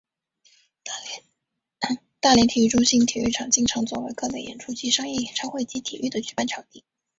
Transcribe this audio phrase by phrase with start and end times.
[2.19, 6.83] 大连体育中心体育场经常作为各类演出及商业演唱会及体育的举办场地。